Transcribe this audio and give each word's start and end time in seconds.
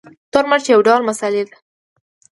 تور 0.31 0.45
مرچ 0.51 0.65
یو 0.73 0.81
ډول 0.87 1.01
مسالې 1.09 1.43
دي 1.47 1.55